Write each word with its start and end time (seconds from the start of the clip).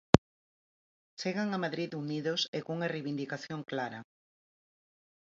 Chegan 1.21 1.49
a 1.51 1.59
Madrid 1.63 1.91
unidos 2.03 2.41
e 2.57 2.59
cunha 2.67 2.91
reivindicación 2.93 3.59
clara. 3.71 3.99